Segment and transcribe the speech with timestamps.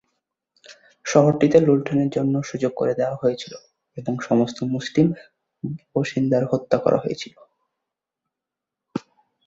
[1.05, 3.53] শহরটিতে লুণ্ঠনের জন্য সুযোগ করে দেওয়া হয়েছিল
[3.97, 5.07] এবং সমস্ত মুসলিম
[5.95, 7.35] বাসিন্দাদের হত্যা করা হয়েছিল।